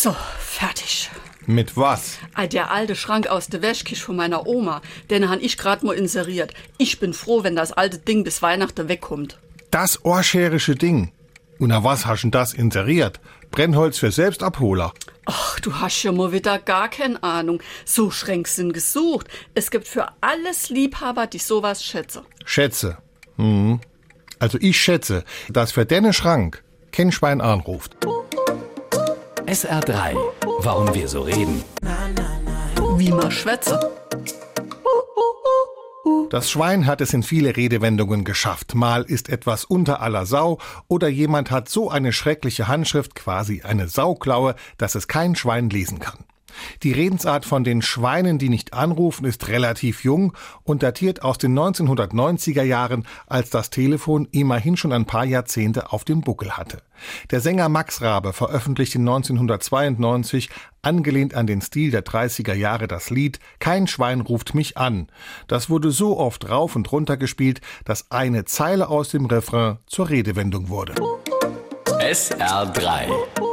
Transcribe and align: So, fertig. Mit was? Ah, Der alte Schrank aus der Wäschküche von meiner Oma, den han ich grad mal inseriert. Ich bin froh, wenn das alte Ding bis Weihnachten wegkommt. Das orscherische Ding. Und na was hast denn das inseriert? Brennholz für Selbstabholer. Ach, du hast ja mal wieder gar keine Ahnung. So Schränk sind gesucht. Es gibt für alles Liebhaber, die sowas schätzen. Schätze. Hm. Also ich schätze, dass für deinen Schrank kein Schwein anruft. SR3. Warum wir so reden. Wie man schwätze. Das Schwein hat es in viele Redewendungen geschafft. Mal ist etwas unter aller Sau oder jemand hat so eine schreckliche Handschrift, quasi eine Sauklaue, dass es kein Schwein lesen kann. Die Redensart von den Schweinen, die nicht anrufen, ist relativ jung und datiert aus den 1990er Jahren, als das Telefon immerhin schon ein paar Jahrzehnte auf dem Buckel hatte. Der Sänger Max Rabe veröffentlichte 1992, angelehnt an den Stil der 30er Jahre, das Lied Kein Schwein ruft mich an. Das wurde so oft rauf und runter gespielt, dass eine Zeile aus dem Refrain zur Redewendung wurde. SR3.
So, 0.00 0.14
fertig. 0.38 1.10
Mit 1.46 1.76
was? 1.76 2.18
Ah, 2.34 2.46
Der 2.46 2.70
alte 2.70 2.94
Schrank 2.94 3.26
aus 3.26 3.48
der 3.48 3.62
Wäschküche 3.62 4.00
von 4.04 4.14
meiner 4.14 4.46
Oma, 4.46 4.80
den 5.10 5.28
han 5.28 5.40
ich 5.40 5.58
grad 5.58 5.82
mal 5.82 5.94
inseriert. 5.96 6.54
Ich 6.76 7.00
bin 7.00 7.12
froh, 7.12 7.42
wenn 7.42 7.56
das 7.56 7.72
alte 7.72 7.98
Ding 7.98 8.22
bis 8.22 8.40
Weihnachten 8.40 8.88
wegkommt. 8.88 9.40
Das 9.72 10.04
orscherische 10.04 10.76
Ding. 10.76 11.10
Und 11.58 11.70
na 11.70 11.82
was 11.82 12.06
hast 12.06 12.22
denn 12.22 12.30
das 12.30 12.54
inseriert? 12.54 13.18
Brennholz 13.50 13.98
für 13.98 14.12
Selbstabholer. 14.12 14.92
Ach, 15.24 15.58
du 15.58 15.74
hast 15.80 16.00
ja 16.04 16.12
mal 16.12 16.30
wieder 16.30 16.60
gar 16.60 16.88
keine 16.88 17.20
Ahnung. 17.24 17.60
So 17.84 18.12
Schränk 18.12 18.46
sind 18.46 18.74
gesucht. 18.74 19.26
Es 19.56 19.72
gibt 19.72 19.88
für 19.88 20.06
alles 20.20 20.68
Liebhaber, 20.70 21.26
die 21.26 21.38
sowas 21.38 21.82
schätzen. 21.84 22.22
Schätze. 22.44 22.98
Hm. 23.34 23.80
Also 24.38 24.58
ich 24.60 24.80
schätze, 24.80 25.24
dass 25.50 25.72
für 25.72 25.84
deinen 25.86 26.12
Schrank 26.12 26.62
kein 26.92 27.10
Schwein 27.10 27.40
anruft. 27.40 27.96
SR3. 29.48 30.14
Warum 30.58 30.94
wir 30.94 31.08
so 31.08 31.22
reden. 31.22 31.64
Wie 32.98 33.10
man 33.10 33.30
schwätze. 33.30 33.80
Das 36.28 36.50
Schwein 36.50 36.84
hat 36.84 37.00
es 37.00 37.14
in 37.14 37.22
viele 37.22 37.56
Redewendungen 37.56 38.24
geschafft. 38.24 38.74
Mal 38.74 39.04
ist 39.04 39.30
etwas 39.30 39.64
unter 39.64 40.02
aller 40.02 40.26
Sau 40.26 40.58
oder 40.86 41.08
jemand 41.08 41.50
hat 41.50 41.70
so 41.70 41.88
eine 41.88 42.12
schreckliche 42.12 42.68
Handschrift, 42.68 43.14
quasi 43.14 43.62
eine 43.62 43.88
Sauklaue, 43.88 44.54
dass 44.76 44.94
es 44.94 45.08
kein 45.08 45.34
Schwein 45.34 45.70
lesen 45.70 45.98
kann. 45.98 46.26
Die 46.82 46.92
Redensart 46.92 47.44
von 47.44 47.64
den 47.64 47.82
Schweinen, 47.82 48.38
die 48.38 48.48
nicht 48.48 48.74
anrufen, 48.74 49.24
ist 49.24 49.48
relativ 49.48 50.04
jung 50.04 50.32
und 50.64 50.82
datiert 50.82 51.22
aus 51.22 51.38
den 51.38 51.58
1990er 51.58 52.62
Jahren, 52.62 53.06
als 53.26 53.50
das 53.50 53.70
Telefon 53.70 54.28
immerhin 54.32 54.76
schon 54.76 54.92
ein 54.92 55.06
paar 55.06 55.24
Jahrzehnte 55.24 55.92
auf 55.92 56.04
dem 56.04 56.20
Buckel 56.20 56.56
hatte. 56.56 56.82
Der 57.30 57.40
Sänger 57.40 57.68
Max 57.68 58.02
Rabe 58.02 58.32
veröffentlichte 58.32 58.98
1992, 58.98 60.50
angelehnt 60.82 61.34
an 61.34 61.46
den 61.46 61.60
Stil 61.60 61.90
der 61.90 62.04
30er 62.04 62.54
Jahre, 62.54 62.88
das 62.88 63.10
Lied 63.10 63.38
Kein 63.58 63.86
Schwein 63.86 64.20
ruft 64.20 64.54
mich 64.54 64.76
an. 64.76 65.08
Das 65.46 65.70
wurde 65.70 65.90
so 65.90 66.18
oft 66.18 66.48
rauf 66.48 66.76
und 66.76 66.90
runter 66.90 67.16
gespielt, 67.16 67.60
dass 67.84 68.10
eine 68.10 68.44
Zeile 68.44 68.88
aus 68.88 69.10
dem 69.10 69.26
Refrain 69.26 69.78
zur 69.86 70.08
Redewendung 70.08 70.68
wurde. 70.68 70.94
SR3. 72.00 73.47